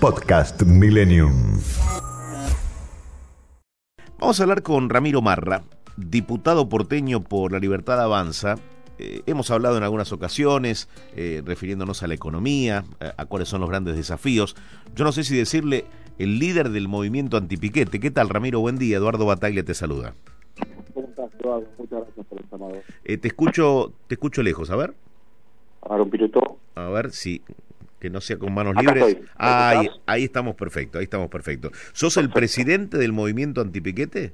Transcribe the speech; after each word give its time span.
Podcast 0.00 0.62
Millennium. 0.62 1.60
Vamos 4.18 4.40
a 4.40 4.42
hablar 4.42 4.62
con 4.62 4.88
Ramiro 4.88 5.20
Marra, 5.20 5.62
diputado 5.98 6.70
porteño 6.70 7.20
por 7.20 7.52
la 7.52 7.58
Libertad 7.58 8.00
Avanza. 8.00 8.54
Eh, 8.98 9.20
hemos 9.26 9.50
hablado 9.50 9.76
en 9.76 9.82
algunas 9.82 10.10
ocasiones 10.12 10.88
eh, 11.16 11.42
refiriéndonos 11.44 12.02
a 12.02 12.06
la 12.06 12.14
economía, 12.14 12.84
a, 12.98 13.22
a 13.22 13.26
cuáles 13.26 13.48
son 13.48 13.60
los 13.60 13.68
grandes 13.68 13.94
desafíos. 13.94 14.56
Yo 14.94 15.04
no 15.04 15.12
sé 15.12 15.22
si 15.22 15.36
decirle 15.36 15.84
el 16.18 16.38
líder 16.38 16.70
del 16.70 16.88
movimiento 16.88 17.36
antipiquete. 17.36 18.00
¿Qué 18.00 18.10
tal, 18.10 18.30
Ramiro? 18.30 18.60
Buen 18.60 18.78
día. 18.78 18.96
Eduardo 18.96 19.26
Bataglia 19.26 19.64
te 19.64 19.74
saluda. 19.74 20.14
¿Cómo 20.94 21.08
estás, 21.08 21.30
Eduardo? 21.38 21.66
Muchas 21.76 22.00
gracias 22.06 22.26
por 22.26 22.40
el 22.40 22.46
llamado. 22.50 22.82
Eh, 23.04 23.18
te 23.18 23.28
escucho, 23.28 23.92
te 24.06 24.14
escucho 24.14 24.42
lejos, 24.42 24.70
a 24.70 24.76
ver. 24.76 24.94
A 25.82 25.92
ver, 25.92 26.00
un 26.00 26.10
piloto. 26.10 26.58
A 26.74 26.88
ver 26.88 27.10
si 27.12 27.42
que 28.00 28.10
no 28.10 28.20
sea 28.20 28.38
con 28.38 28.52
manos 28.54 28.72
Acá 28.76 28.94
libres. 28.94 29.08
estoy. 29.08 29.26
Ah, 29.36 29.68
¿Ahí 29.78 29.88
ahí, 30.06 30.24
estamos 30.24 30.54
perfecto, 30.56 30.98
ahí 30.98 31.04
estamos 31.04 31.28
perfecto. 31.28 31.70
¿Sos 31.92 32.16
el 32.16 32.30
presidente 32.30 32.96
del 32.98 33.12
movimiento 33.12 33.60
antipiquete? 33.60 34.32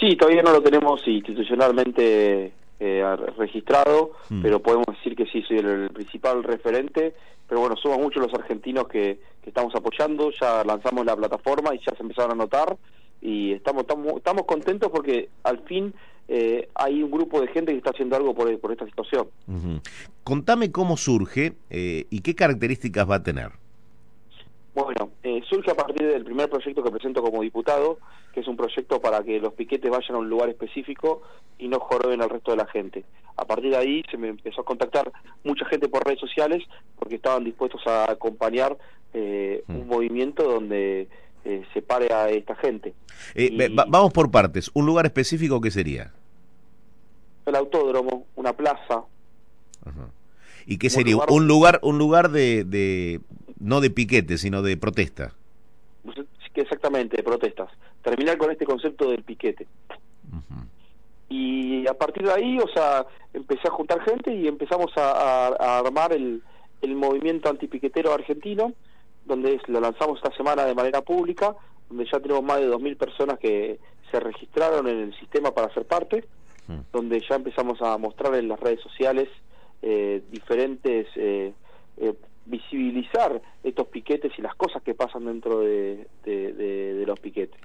Sí, 0.00 0.16
todavía 0.16 0.42
no 0.42 0.52
lo 0.52 0.62
tenemos 0.62 1.00
institucionalmente 1.06 2.52
eh, 2.80 3.16
registrado, 3.38 4.12
Mm. 4.28 4.42
pero 4.42 4.60
podemos 4.60 4.86
decir 4.88 5.14
que 5.16 5.26
sí, 5.26 5.42
soy 5.42 5.58
el, 5.58 5.66
el 5.66 5.90
principal 5.90 6.42
referente. 6.42 7.14
Pero 7.48 7.60
bueno, 7.60 7.76
somos 7.76 7.98
muchos 7.98 8.22
los 8.22 8.32
argentinos 8.34 8.88
que, 8.88 9.18
que 9.42 9.50
estamos 9.50 9.74
apoyando, 9.74 10.30
ya 10.40 10.64
lanzamos 10.64 11.04
la 11.06 11.14
plataforma 11.14 11.74
y 11.74 11.78
ya 11.78 11.94
se 11.94 12.02
empezaron 12.02 12.32
a 12.32 12.34
notar 12.34 12.76
y 13.20 13.52
estamos, 13.52 13.82
estamos, 13.82 14.14
estamos 14.16 14.44
contentos 14.44 14.90
porque 14.90 15.28
al 15.44 15.60
fin 15.60 15.92
eh, 16.28 16.68
hay 16.74 17.02
un 17.02 17.10
grupo 17.10 17.40
de 17.40 17.48
gente 17.48 17.72
que 17.72 17.78
está 17.78 17.90
haciendo 17.90 18.16
algo 18.16 18.34
por, 18.34 18.58
por 18.60 18.72
esta 18.72 18.86
situación. 18.86 19.28
Contame 20.22 20.72
cómo 20.72 20.96
surge 20.96 21.52
eh, 21.70 22.06
y 22.10 22.20
qué 22.20 22.34
características 22.34 23.08
va 23.08 23.16
a 23.16 23.22
tener. 23.22 23.50
Bueno, 24.74 25.10
eh, 25.22 25.40
surge 25.48 25.70
a 25.70 25.74
partir 25.74 26.04
del 26.06 26.24
primer 26.24 26.50
proyecto 26.50 26.82
que 26.82 26.90
presento 26.90 27.22
como 27.22 27.42
diputado, 27.42 27.98
que 28.32 28.40
es 28.40 28.48
un 28.48 28.56
proyecto 28.56 29.00
para 29.00 29.22
que 29.22 29.38
los 29.38 29.52
piquetes 29.54 29.88
vayan 29.90 30.16
a 30.16 30.18
un 30.18 30.28
lugar 30.28 30.48
específico 30.48 31.22
y 31.58 31.68
no 31.68 31.78
joroben 31.78 32.20
al 32.22 32.30
resto 32.30 32.50
de 32.50 32.56
la 32.56 32.66
gente. 32.66 33.04
A 33.36 33.44
partir 33.44 33.70
de 33.70 33.76
ahí 33.76 34.02
se 34.10 34.16
me 34.16 34.28
empezó 34.28 34.62
a 34.62 34.64
contactar 34.64 35.12
mucha 35.44 35.64
gente 35.66 35.88
por 35.88 36.04
redes 36.04 36.18
sociales 36.20 36.64
porque 36.98 37.16
estaban 37.16 37.44
dispuestos 37.44 37.86
a 37.86 38.10
acompañar 38.10 38.76
eh, 39.16 39.62
Mm. 39.68 39.76
un 39.76 39.86
movimiento 39.86 40.42
donde 40.42 41.06
eh, 41.44 41.62
se 41.72 41.82
pare 41.82 42.12
a 42.12 42.28
esta 42.30 42.54
gente. 42.56 42.94
Eh, 43.34 43.48
Y- 43.52 43.56
ve- 43.56 43.68
va- 43.68 43.86
vamos 43.88 44.12
por 44.12 44.30
partes. 44.30 44.70
¿Un 44.74 44.86
lugar 44.86 45.06
específico 45.06 45.60
qué 45.60 45.70
sería? 45.70 46.12
El 47.46 47.54
autódromo, 47.56 48.26
una 48.36 48.52
plaza, 48.54 49.04
Ajá. 49.86 50.08
¿Y 50.66 50.78
qué 50.78 50.86
Un 50.86 50.90
sería? 50.90 51.12
lugar- 51.12 51.28
Un 51.30 51.46
lugar, 51.46 51.78
un 51.82 51.98
lugar 51.98 52.30
de, 52.30 52.64
de 52.64 53.20
no 53.60 53.80
de 53.82 53.90
piquete, 53.90 54.38
sino 54.38 54.62
de 54.62 54.76
protesta. 54.78 55.34
exactamente, 56.54 57.16
de 57.18 57.22
protestas. 57.22 57.68
Terminar 58.02 58.38
con 58.38 58.50
este 58.50 58.64
concepto 58.64 59.10
del 59.10 59.22
piquete. 59.24 59.66
Y 61.28 61.86
a 61.88 61.94
partir 61.94 62.22
de 62.24 62.32
ahí, 62.32 62.58
o 62.58 62.68
sea, 62.68 63.04
empecé 63.32 63.66
a 63.66 63.70
juntar 63.72 64.00
gente 64.04 64.32
y 64.34 64.46
empezamos 64.46 64.90
a, 64.96 65.48
a- 65.48 65.56
a 65.58 65.78
armar 65.80 66.12
el, 66.12 66.42
el 66.82 66.94
movimiento 66.94 67.48
antipiquetero 67.50 68.12
argentino, 68.14 68.72
donde 69.26 69.58
lo 69.68 69.80
lanzamos 69.80 70.18
esta 70.22 70.34
semana 70.36 70.64
de 70.64 70.74
manera 70.74 71.00
pública, 71.02 71.54
donde 71.88 72.06
ya 72.10 72.20
tenemos 72.20 72.42
más 72.42 72.58
de 72.60 72.68
2.000 72.68 72.96
personas 72.96 73.38
que 73.38 73.78
se 74.10 74.20
registraron 74.20 74.86
en 74.88 74.98
el 75.00 75.18
sistema 75.18 75.52
para 75.54 75.72
ser 75.74 75.84
parte, 75.86 76.24
Mm. 76.66 76.78
donde 76.92 77.20
ya 77.28 77.34
empezamos 77.36 77.82
a 77.82 77.98
mostrar 77.98 78.34
en 78.36 78.48
las 78.48 78.58
redes 78.58 78.80
sociales 78.80 79.28
eh, 79.82 80.22
diferentes, 80.30 81.06
eh, 81.14 81.52
eh, 81.98 82.14
visibilizar 82.46 83.42
estos 83.62 83.86
piquetes 83.88 84.32
y 84.38 84.40
las 84.42 84.54
cosas 84.54 84.82
que 84.82 84.94
pasan 84.94 85.26
dentro 85.26 85.60
de, 85.60 86.06
de- 86.24 86.52
de- 86.54 86.94
de 86.94 87.06
los 87.06 87.20
piquetes. 87.20 87.60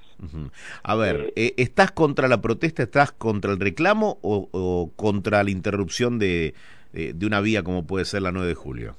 A 0.83 0.95
ver, 0.97 1.31
eh, 1.37 1.53
¿estás 1.55 1.91
contra 1.91 2.27
la 2.27 2.41
protesta, 2.41 2.83
estás 2.83 3.13
contra 3.13 3.53
el 3.53 3.59
reclamo 3.61 4.17
o, 4.21 4.49
o 4.51 4.91
contra 4.97 5.43
la 5.45 5.49
interrupción 5.51 6.19
de, 6.19 6.53
de, 6.91 7.25
una 7.25 7.39
vía 7.39 7.63
como 7.63 7.85
puede 7.87 8.03
ser 8.03 8.21
la 8.23 8.33
9 8.33 8.47
de 8.49 8.55
julio? 8.55 8.95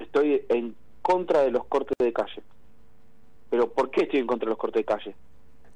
estoy 0.00 0.41
contra 1.12 1.42
de 1.42 1.50
los 1.50 1.64
cortes 1.66 1.94
de 1.98 2.12
calle. 2.12 2.42
Pero 3.50 3.68
¿por 3.68 3.90
qué 3.90 4.02
estoy 4.04 4.20
en 4.20 4.26
contra 4.26 4.46
de 4.46 4.50
los 4.50 4.58
cortes 4.58 4.80
de 4.80 4.84
calle? 4.84 5.14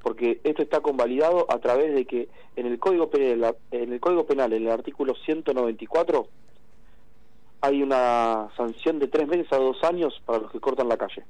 Porque 0.03 0.41
esto 0.45 0.63
está 0.63 0.81
convalidado 0.81 1.47
a 1.51 1.59
través 1.59 1.95
de 1.95 2.07
que 2.07 2.29
en 2.57 2.67
el 2.67 2.79
Código 2.79 3.11
Penal, 3.11 3.55
en 3.71 3.93
el 3.93 4.01
Código 4.01 4.25
Penal, 4.25 4.53
en 4.55 4.63
el 4.63 4.71
artículo 4.73 5.15
194, 5.15 6.27
hay 7.61 7.83
una 7.83 8.49
sanción 8.57 8.99
de 8.99 9.09
tres 9.09 9.27
meses 9.29 9.53
a 9.53 9.57
dos 9.59 9.83
años 9.85 10.23
para 10.25 10.39
los 10.39 10.51
que 10.53 10.61
cortan 10.61 10.89
la 10.89 10.97
calle. 10.97 11.25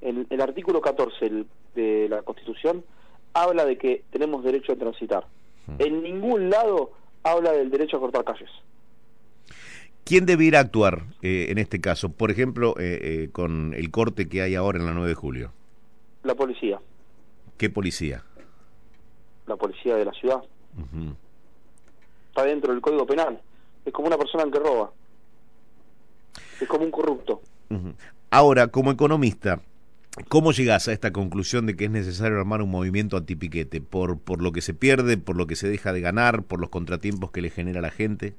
En 0.00 0.26
el 0.30 0.40
artículo 0.40 0.80
14 0.80 1.26
el- 1.26 1.46
de 1.74 2.08
la 2.08 2.22
Constitución 2.22 2.84
habla 3.32 3.64
de 3.64 3.76
que 3.78 4.02
tenemos 4.10 4.42
derecho 4.44 4.72
a 4.72 4.76
transitar. 4.76 5.26
Mm. 5.66 5.74
En 5.78 6.02
ningún 6.02 6.50
lado 6.50 6.92
habla 7.22 7.52
del 7.52 7.70
derecho 7.70 7.96
a 7.96 8.00
cortar 8.00 8.24
calles. 8.24 8.50
¿Quién 10.04 10.26
debiera 10.26 10.60
actuar 10.60 11.04
eh, 11.22 11.46
en 11.48 11.58
este 11.58 11.80
caso? 11.80 12.10
Por 12.10 12.30
ejemplo, 12.30 12.74
eh, 12.78 12.98
eh, 13.02 13.28
con 13.32 13.72
el 13.74 13.90
corte 13.90 14.28
que 14.28 14.42
hay 14.42 14.54
ahora 14.54 14.78
en 14.78 14.84
la 14.86 14.92
9 14.92 15.08
de 15.08 15.14
julio. 15.14 15.52
La 16.22 16.34
policía, 16.34 16.80
¿Qué 17.56 17.70
policía? 17.70 18.24
la 19.46 19.56
policía 19.56 19.96
de 19.96 20.04
la 20.06 20.12
ciudad. 20.12 20.42
Está 22.28 22.44
dentro 22.44 22.72
del 22.72 22.80
Código 22.80 23.06
Penal. 23.06 23.40
Es 23.84 23.92
como 23.92 24.08
una 24.08 24.16
persona 24.16 24.44
que 24.50 24.58
roba. 24.58 24.90
Es 26.60 26.66
como 26.66 26.84
un 26.84 26.90
corrupto. 26.90 27.42
Ahora, 28.30 28.68
como 28.68 28.90
economista, 28.90 29.60
¿cómo 30.28 30.52
llegás 30.52 30.88
a 30.88 30.92
esta 30.92 31.12
conclusión 31.12 31.66
de 31.66 31.76
que 31.76 31.84
es 31.84 31.90
necesario 31.90 32.38
armar 32.38 32.62
un 32.62 32.70
movimiento 32.70 33.18
antipiquete? 33.18 33.82
¿Por, 33.82 34.18
¿Por 34.18 34.42
lo 34.42 34.52
que 34.52 34.62
se 34.62 34.72
pierde, 34.72 35.18
por 35.18 35.36
lo 35.36 35.46
que 35.46 35.56
se 35.56 35.68
deja 35.68 35.92
de 35.92 36.00
ganar, 36.00 36.42
por 36.42 36.58
los 36.58 36.70
contratiempos 36.70 37.30
que 37.30 37.42
le 37.42 37.50
genera 37.50 37.80
a 37.80 37.82
la 37.82 37.90
gente? 37.90 38.34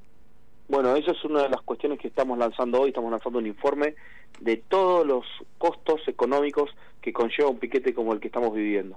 Bueno, 0.68 0.96
eso 0.96 1.12
es 1.12 1.24
una 1.24 1.44
de 1.44 1.48
las 1.48 1.62
cuestiones 1.62 2.00
que 2.00 2.08
estamos 2.08 2.36
lanzando 2.38 2.80
hoy. 2.80 2.88
Estamos 2.88 3.10
lanzando 3.10 3.38
un 3.38 3.46
informe 3.46 3.94
de 4.40 4.56
todos 4.56 5.06
los 5.06 5.24
costos 5.58 6.00
económicos 6.08 6.70
que 7.00 7.12
conlleva 7.12 7.50
un 7.50 7.58
piquete 7.58 7.94
como 7.94 8.12
el 8.12 8.18
que 8.20 8.26
estamos 8.28 8.54
viviendo. 8.54 8.96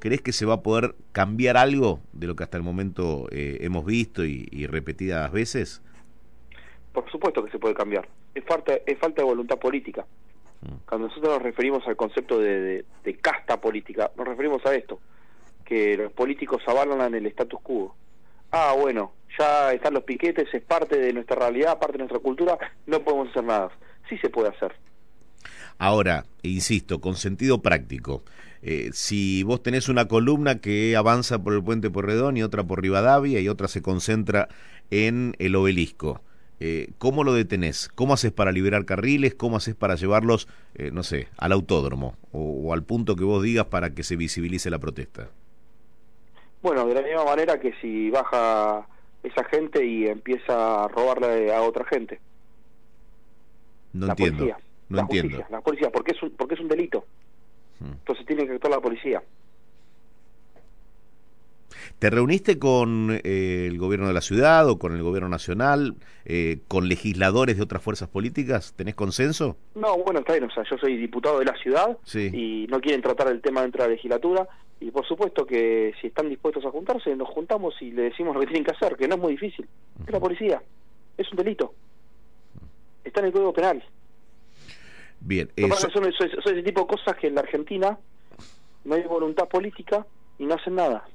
¿crees 0.00 0.20
que 0.20 0.32
se 0.32 0.44
va 0.44 0.54
a 0.54 0.62
poder 0.62 0.94
cambiar 1.12 1.56
algo 1.56 2.00
de 2.12 2.26
lo 2.26 2.36
que 2.36 2.44
hasta 2.44 2.58
el 2.58 2.62
momento 2.62 3.26
hemos 3.30 3.86
visto 3.86 4.24
y, 4.26 4.46
y 4.50 4.66
repetidas 4.66 5.32
veces? 5.32 5.80
Por 6.92 7.10
supuesto 7.10 7.42
que 7.42 7.50
se 7.50 7.58
puede 7.58 7.74
cambiar. 7.74 8.06
Es 8.34 8.44
falta, 8.44 8.74
es 8.84 8.98
falta 8.98 9.22
de 9.22 9.28
voluntad 9.28 9.58
política. 9.58 10.04
Mm. 10.60 10.74
Cuando 10.86 11.08
nosotros 11.08 11.32
nos 11.34 11.42
referimos 11.42 11.86
al 11.88 11.96
concepto 11.96 12.38
de, 12.38 12.60
de- 12.60 12.84
de 13.02 13.14
casta 13.16 13.58
política, 13.60 14.10
nos 14.16 14.28
referimos 14.28 14.64
a 14.66 14.74
esto, 14.74 15.00
que 15.64 15.96
los 15.96 16.12
políticos 16.12 16.62
avalan 16.66 17.14
el 17.14 17.24
status 17.26 17.60
quo. 17.62 17.96
Ah, 18.50 18.74
bueno, 18.78 19.12
ya 19.38 19.72
están 19.72 19.94
los 19.94 20.04
piquetes, 20.04 20.52
es 20.52 20.62
parte 20.62 20.98
de 20.98 21.12
nuestra 21.12 21.36
realidad, 21.36 21.78
parte 21.78 21.94
de 21.94 21.98
nuestra 21.98 22.18
cultura, 22.18 22.58
no 22.86 23.02
podemos 23.02 23.28
hacer 23.28 23.44
nada. 23.44 23.70
Sí 24.08 24.16
se 24.18 24.30
puede 24.30 24.48
hacer. 24.48 24.72
Ahora, 25.78 26.24
insisto, 26.42 27.00
con 27.00 27.14
sentido 27.14 27.62
práctico, 27.62 28.24
eh, 28.62 28.90
si 28.92 29.44
vos 29.44 29.62
tenés 29.62 29.88
una 29.88 30.08
columna 30.08 30.60
que 30.60 30.96
avanza 30.96 31.38
por 31.38 31.52
el 31.54 31.62
puente 31.62 31.90
Porredón 31.90 32.36
y 32.36 32.42
otra 32.42 32.64
por 32.64 32.82
Rivadavia 32.82 33.40
y 33.40 33.48
otra 33.48 33.68
se 33.68 33.82
concentra 33.82 34.48
en 34.90 35.36
el 35.38 35.54
obelisco, 35.54 36.20
eh, 36.58 36.90
¿cómo 36.98 37.22
lo 37.22 37.34
detenés? 37.34 37.88
¿Cómo 37.94 38.14
haces 38.14 38.32
para 38.32 38.50
liberar 38.50 38.84
carriles? 38.84 39.34
¿Cómo 39.34 39.58
haces 39.58 39.76
para 39.76 39.94
llevarlos, 39.94 40.48
eh, 40.74 40.90
no 40.92 41.04
sé, 41.04 41.28
al 41.36 41.52
autódromo 41.52 42.16
o, 42.32 42.40
o 42.40 42.72
al 42.72 42.82
punto 42.82 43.14
que 43.14 43.22
vos 43.22 43.42
digas 43.42 43.66
para 43.66 43.94
que 43.94 44.02
se 44.02 44.16
visibilice 44.16 44.70
la 44.70 44.80
protesta? 44.80 45.28
Bueno, 46.62 46.86
de 46.86 46.94
la 46.94 47.02
misma 47.02 47.24
manera 47.24 47.60
que 47.60 47.72
si 47.80 48.10
baja 48.10 48.86
esa 49.22 49.44
gente 49.44 49.84
y 49.84 50.06
empieza 50.06 50.84
a 50.84 50.88
robarle 50.88 51.54
a 51.54 51.62
otra 51.62 51.84
gente. 51.84 52.20
No 53.92 54.06
la 54.06 54.12
entiendo. 54.12 54.38
policía. 54.38 54.58
no 54.88 54.96
la 54.96 55.02
entiendo. 55.02 55.28
Justicia, 55.36 55.56
la 55.56 55.60
policía, 55.60 55.90
porque 55.90 56.12
es 56.12 56.22
un, 56.22 56.30
porque 56.30 56.54
es 56.54 56.60
un 56.60 56.68
delito. 56.68 57.04
Mm. 57.80 57.92
Entonces 57.92 58.26
tiene 58.26 58.46
que 58.46 58.54
actuar 58.54 58.72
la 58.72 58.80
policía. 58.80 59.22
¿Te 61.98 62.10
reuniste 62.10 62.58
con 62.58 63.20
eh, 63.24 63.66
el 63.68 63.78
gobierno 63.78 64.06
de 64.06 64.14
la 64.14 64.20
ciudad 64.20 64.68
o 64.68 64.78
con 64.78 64.94
el 64.94 65.02
gobierno 65.02 65.28
nacional, 65.28 65.94
eh, 66.24 66.58
con 66.68 66.88
legisladores 66.88 67.56
de 67.56 67.62
otras 67.62 67.82
fuerzas 67.82 68.08
políticas? 68.08 68.74
¿Tenés 68.76 68.94
consenso? 68.94 69.56
No, 69.74 69.98
bueno, 69.98 70.20
está 70.20 70.32
bien, 70.32 70.44
o 70.44 70.50
sea, 70.50 70.64
yo 70.70 70.76
soy 70.78 70.96
diputado 70.96 71.38
de 71.38 71.44
la 71.44 71.56
ciudad 71.56 71.96
y 72.14 72.66
no 72.68 72.80
quieren 72.80 73.02
tratar 73.02 73.28
el 73.28 73.40
tema 73.40 73.62
dentro 73.62 73.82
de 73.82 73.88
la 73.88 73.94
legislatura 73.94 74.48
y 74.80 74.90
por 74.90 75.06
supuesto 75.06 75.44
que 75.44 75.92
si 76.00 76.08
están 76.08 76.28
dispuestos 76.28 76.64
a 76.64 76.70
juntarse, 76.70 77.14
nos 77.16 77.28
juntamos 77.28 77.74
y 77.80 77.90
le 77.90 78.02
decimos 78.02 78.34
lo 78.34 78.40
que 78.40 78.46
tienen 78.46 78.64
que 78.64 78.70
hacer, 78.70 78.96
que 78.96 79.08
no 79.08 79.16
es 79.16 79.20
muy 79.20 79.32
difícil. 79.32 79.66
Es 80.06 80.12
la 80.12 80.20
policía, 80.20 80.62
es 81.16 81.30
un 81.30 81.36
delito. 81.36 81.74
Está 83.04 83.20
en 83.20 83.26
el 83.26 83.32
Código 83.32 83.52
Penal. 83.52 83.82
Bien, 85.20 85.50
eso... 85.56 85.90
son, 85.90 86.06
ese 86.06 86.62
tipo 86.62 86.82
de 86.82 86.86
cosas 86.86 87.16
que 87.16 87.26
en 87.26 87.34
la 87.34 87.40
Argentina 87.40 87.98
no 88.84 88.94
hay 88.94 89.02
voluntad 89.02 89.48
política 89.48 90.06
y 90.38 90.46
no 90.46 90.54
hacen 90.54 90.76
nada. 90.76 91.08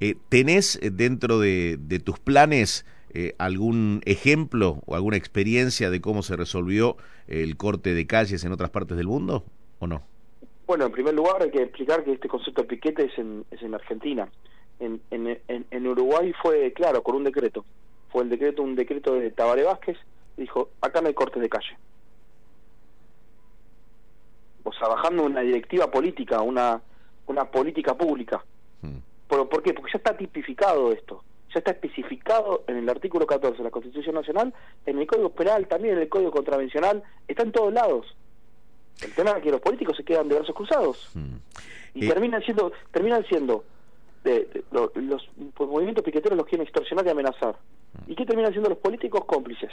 Eh, 0.00 0.14
¿Tenés 0.28 0.76
eh, 0.76 0.90
dentro 0.90 1.40
de, 1.40 2.00
tus 2.04 2.18
planes 2.18 2.86
eh, 3.10 3.34
algún 3.38 4.00
ejemplo 4.04 4.80
o 4.86 4.94
alguna 4.94 5.16
experiencia 5.16 5.90
de 5.90 6.00
cómo 6.00 6.22
se 6.22 6.36
resolvió 6.36 6.96
el 7.26 7.56
corte 7.56 7.94
de 7.94 8.06
calles 8.06 8.44
en 8.44 8.52
otras 8.52 8.70
partes 8.70 8.96
del 8.96 9.08
mundo 9.08 9.44
o 9.80 9.86
no? 9.86 10.02
Bueno, 10.66 10.86
en 10.86 10.92
primer 10.92 11.14
lugar 11.14 11.42
hay 11.42 11.50
que 11.50 11.62
explicar 11.62 12.04
que 12.04 12.12
este 12.12 12.28
concepto 12.28 12.62
de 12.62 12.68
piquete 12.68 13.06
es 13.06 13.18
en, 13.18 13.44
es 13.50 13.62
en 13.62 13.74
Argentina. 13.74 14.28
En, 14.78 15.00
en, 15.10 15.38
en, 15.48 15.86
Uruguay 15.86 16.32
fue, 16.40 16.72
claro, 16.72 17.02
con 17.02 17.16
un 17.16 17.24
decreto. 17.24 17.64
Fue 18.10 18.22
el 18.22 18.28
decreto, 18.28 18.62
un 18.62 18.76
decreto 18.76 19.14
de 19.14 19.30
Tabaré 19.30 19.64
Vázquez, 19.64 19.96
dijo, 20.36 20.70
acá 20.80 21.00
no 21.00 21.08
hay 21.08 21.14
cortes 21.14 21.42
de 21.42 21.48
calle. 21.48 21.76
O 24.62 24.72
sea, 24.72 24.88
bajando 24.88 25.24
una 25.24 25.40
directiva 25.40 25.90
política, 25.90 26.42
una, 26.42 26.80
una 27.26 27.46
política 27.46 27.96
pública. 27.96 28.44
Mm. 28.82 28.98
¿Pero 29.28 29.48
por 29.48 29.62
qué? 29.62 29.74
Porque 29.74 29.92
ya 29.92 29.98
está 29.98 30.16
tipificado 30.16 30.92
esto, 30.92 31.22
ya 31.52 31.58
está 31.58 31.72
especificado 31.72 32.64
en 32.66 32.78
el 32.78 32.88
artículo 32.88 33.26
14 33.26 33.58
de 33.58 33.64
la 33.64 33.70
Constitución 33.70 34.14
Nacional, 34.14 34.54
en 34.86 34.98
el 34.98 35.06
Código 35.06 35.30
Penal, 35.30 35.66
también 35.66 35.96
en 35.96 36.02
el 36.02 36.08
Código 36.08 36.30
Contravencional, 36.30 37.02
está 37.26 37.42
en 37.42 37.52
todos 37.52 37.72
lados. 37.72 38.16
El 39.02 39.12
tema 39.14 39.32
es 39.32 39.42
que 39.42 39.50
los 39.50 39.60
políticos 39.60 39.96
se 39.96 40.04
quedan 40.04 40.28
de 40.28 40.36
brazos 40.36 40.54
cruzados 40.54 41.10
mm. 41.14 41.36
y 41.94 42.06
eh, 42.06 42.08
terminan 42.08 42.42
siendo 42.42 42.72
terminan 42.90 43.24
siendo 43.26 43.64
los, 44.72 44.90
movimientos 45.58 46.04
piqueteros 46.04 46.36
los 46.36 46.46
quieren 46.46 46.66
extorsionar 46.66 47.06
y 47.06 47.10
amenazar. 47.10 47.56
Mm. 48.06 48.12
¿Y 48.12 48.16
qué 48.16 48.26
terminan 48.26 48.52
siendo 48.52 48.70
los 48.70 48.78
políticos 48.78 49.24
cómplices? 49.26 49.70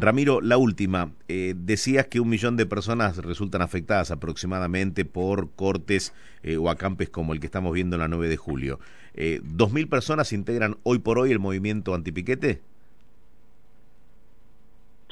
Ramiro, 0.00 0.40
la 0.40 0.58
última. 0.58 1.12
Eh, 1.28 1.54
decías 1.56 2.06
que 2.06 2.20
un 2.20 2.28
millón 2.28 2.56
de 2.56 2.66
personas 2.66 3.16
resultan 3.18 3.62
afectadas 3.62 4.10
aproximadamente 4.10 5.04
por 5.04 5.50
cortes 5.52 6.12
eh, 6.42 6.56
o 6.56 6.70
acampes 6.70 7.08
como 7.08 7.32
el 7.32 7.40
que 7.40 7.46
estamos 7.46 7.72
viendo 7.72 7.96
en 7.96 8.00
la 8.00 8.08
9 8.08 8.28
de 8.28 8.36
julio. 8.36 8.78
Eh, 9.14 9.40
¿Dos 9.42 9.72
mil 9.72 9.88
personas 9.88 10.32
integran 10.32 10.76
hoy 10.82 10.98
por 10.98 11.18
hoy 11.18 11.32
el 11.32 11.38
movimiento 11.38 11.94
antipiquete? 11.94 12.60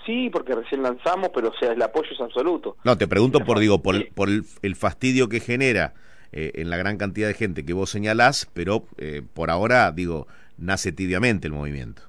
Sí, 0.04 0.28
porque 0.30 0.54
recién 0.54 0.82
lanzamos, 0.82 1.30
pero 1.34 1.48
o 1.48 1.54
sea, 1.58 1.72
el 1.72 1.80
apoyo 1.80 2.10
es 2.12 2.20
absoluto. 2.20 2.76
No, 2.84 2.98
te 2.98 3.08
pregunto 3.08 3.40
por, 3.40 3.58
digo, 3.58 3.82
por, 3.82 3.96
el, 3.96 4.76
fastidio 4.76 5.30
que 5.30 5.40
genera 5.40 5.94
en 6.30 6.68
la 6.68 6.76
gran 6.76 6.98
cantidad 6.98 7.28
de 7.28 7.32
gente 7.32 7.64
que 7.64 7.72
vos 7.72 7.88
señalás, 7.88 8.50
pero 8.52 8.84
por 9.32 9.48
ahora, 9.48 9.90
digo, 9.92 10.26
nace 10.58 10.92
tibiamente 10.92 11.46
el 11.46 11.54
movimiento. 11.54 12.02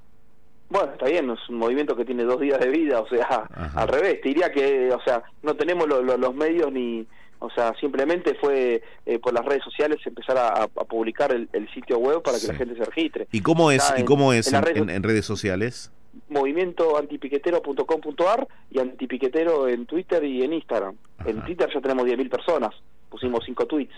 Bueno, 0.68 0.92
está 0.92 1.06
bien, 1.06 1.30
es 1.30 1.48
un 1.48 1.56
movimiento 1.56 1.94
que 1.94 2.04
tiene 2.04 2.24
dos 2.24 2.40
días 2.40 2.58
de 2.58 2.68
vida, 2.68 3.00
o 3.00 3.08
sea, 3.08 3.48
al 3.74 3.88
revés, 3.88 4.20
te 4.20 4.28
diría 4.28 4.50
que, 4.50 4.92
o 4.92 5.00
sea, 5.02 5.22
no 5.42 5.54
tenemos 5.54 5.86
los 5.88 6.34
medios 6.34 6.72
ni, 6.72 7.06
o 7.38 7.50
sea, 7.50 7.74
simplemente 7.78 8.34
fue 8.34 8.82
eh, 9.04 9.18
por 9.18 9.34
las 9.34 9.44
redes 9.44 9.62
sociales 9.62 9.98
empezar 10.04 10.38
a, 10.38 10.66
publicar 10.68 11.32
el, 11.32 11.68
sitio 11.74 11.98
web 11.98 12.22
para 12.22 12.38
que 12.38 12.46
la 12.46 12.54
gente 12.54 12.76
se 12.76 12.84
registre. 12.84 13.28
¿Y 13.30 13.40
cómo 13.40 13.70
es, 13.70 13.92
¿y 13.96 14.04
cómo 14.04 14.32
es 14.32 14.52
en, 14.52 15.02
redes 15.02 15.26
sociales? 15.26 15.92
Movimiento 16.28 16.96
antipiquetero.com.ar 16.96 18.48
y 18.70 18.80
antipiquetero 18.80 19.68
en 19.68 19.86
Twitter 19.86 20.24
y 20.24 20.42
en 20.42 20.54
Instagram. 20.54 20.96
En 21.24 21.44
Twitter 21.44 21.68
ya 21.72 21.80
tenemos 21.80 22.06
10.000 22.06 22.30
personas, 22.30 22.74
pusimos 23.10 23.44
5 23.44 23.66
tweets. 23.66 23.94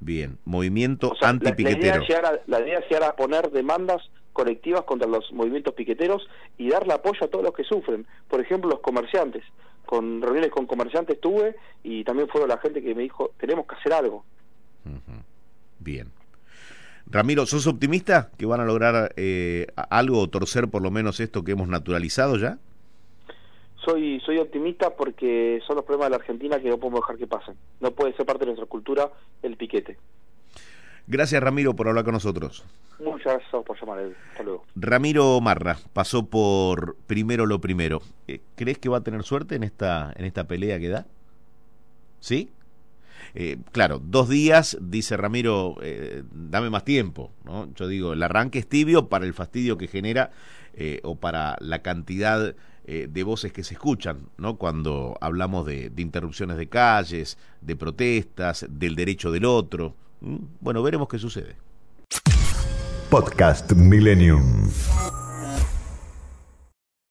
Bien, 0.00 0.38
movimiento 0.44 1.14
antipiquetero. 1.20 2.02
La, 2.46 2.60
idea 2.60 2.78
es 2.78 2.88
llegar 2.88 3.04
a 3.04 3.16
poner 3.16 3.50
demandas 3.50 4.02
colectivas 4.32 4.84
contra 4.84 5.08
los 5.08 5.32
movimientos 5.32 5.74
piqueteros 5.74 6.28
y 6.58 6.70
darle 6.70 6.94
apoyo 6.94 7.24
a 7.24 7.28
todos 7.28 7.44
los 7.44 7.54
que 7.54 7.64
sufren. 7.64 8.06
Por 8.28 8.40
ejemplo, 8.40 8.70
los 8.70 8.80
comerciantes. 8.80 9.44
Con 9.84 10.22
reuniones 10.22 10.50
con 10.50 10.66
comerciantes 10.66 11.20
tuve 11.20 11.56
y 11.82 12.04
también 12.04 12.28
fueron 12.28 12.48
la 12.48 12.58
gente 12.58 12.82
que 12.82 12.94
me 12.94 13.02
dijo, 13.02 13.32
tenemos 13.38 13.66
que 13.66 13.74
hacer 13.74 13.92
algo. 13.92 14.24
Bien. 15.78 16.12
Ramiro, 17.06 17.44
¿sos 17.44 17.66
optimista 17.66 18.30
que 18.38 18.46
van 18.46 18.60
a 18.60 18.64
lograr 18.64 19.12
eh, 19.16 19.66
algo 19.90 20.20
o 20.20 20.28
torcer 20.28 20.68
por 20.68 20.82
lo 20.82 20.92
menos 20.92 21.18
esto 21.18 21.42
que 21.42 21.52
hemos 21.52 21.68
naturalizado 21.68 22.36
ya? 22.36 22.58
Soy, 23.84 24.20
soy 24.20 24.38
optimista 24.38 24.94
porque 24.94 25.60
son 25.66 25.76
los 25.76 25.84
problemas 25.84 26.06
de 26.06 26.10
la 26.10 26.16
Argentina 26.16 26.60
que 26.60 26.68
no 26.68 26.78
podemos 26.78 27.00
dejar 27.00 27.16
que 27.16 27.26
pasen. 27.26 27.56
No 27.80 27.90
puede 27.92 28.14
ser 28.14 28.26
parte 28.26 28.40
de 28.40 28.46
nuestra 28.46 28.66
cultura 28.66 29.10
el 29.42 29.56
piquete. 29.56 29.96
Gracias 31.10 31.42
Ramiro 31.42 31.74
por 31.74 31.88
hablar 31.88 32.04
con 32.04 32.14
nosotros. 32.14 32.64
Muchas 33.00 33.34
gracias 33.34 33.64
por 33.64 33.80
llamar. 33.80 33.98
Hasta 34.30 34.44
luego. 34.44 34.64
Ramiro 34.76 35.40
Marra 35.40 35.76
pasó 35.92 36.26
por 36.26 36.96
primero 37.08 37.46
lo 37.46 37.60
primero. 37.60 38.00
Eh, 38.28 38.40
¿Crees 38.54 38.78
que 38.78 38.88
va 38.88 38.98
a 38.98 39.00
tener 39.02 39.24
suerte 39.24 39.56
en 39.56 39.64
esta, 39.64 40.12
en 40.14 40.24
esta 40.24 40.46
pelea 40.46 40.78
que 40.78 40.88
da? 40.88 41.08
¿Sí? 42.20 42.50
Eh, 43.34 43.56
claro, 43.72 44.00
dos 44.00 44.28
días, 44.28 44.78
dice 44.80 45.16
Ramiro, 45.16 45.78
eh, 45.82 46.22
dame 46.30 46.70
más 46.70 46.84
tiempo. 46.84 47.32
¿no? 47.44 47.74
Yo 47.74 47.88
digo, 47.88 48.12
el 48.12 48.22
arranque 48.22 48.60
es 48.60 48.68
tibio 48.68 49.08
para 49.08 49.24
el 49.24 49.34
fastidio 49.34 49.76
que 49.76 49.88
genera 49.88 50.30
o 51.02 51.16
para 51.16 51.56
la 51.58 51.82
cantidad 51.82 52.54
de 52.86 53.22
voces 53.24 53.52
que 53.52 53.64
se 53.64 53.74
escuchan, 53.74 54.28
¿no? 54.38 54.56
Cuando 54.56 55.18
hablamos 55.20 55.66
de, 55.66 55.90
de 55.90 56.00
interrupciones 56.00 56.56
de 56.56 56.68
calles, 56.68 57.36
de 57.60 57.76
protestas, 57.76 58.64
del 58.70 58.94
derecho 58.94 59.30
del 59.30 59.44
otro. 59.44 59.94
Bueno, 60.20 60.82
veremos 60.82 61.08
qué 61.08 61.18
sucede. 61.18 61.56
Podcast 63.10 63.72
Millennium. 63.72 64.70